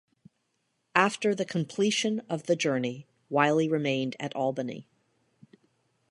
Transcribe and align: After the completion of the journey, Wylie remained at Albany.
After 0.95 1.35
the 1.35 1.45
completion 1.45 2.21
of 2.21 2.45
the 2.47 2.55
journey, 2.55 3.05
Wylie 3.29 3.69
remained 3.69 4.15
at 4.19 4.35
Albany. 4.35 4.87